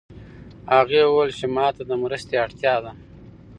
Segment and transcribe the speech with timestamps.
[0.75, 2.91] هغې وویل چې ما ته د مرستې اړتیا ده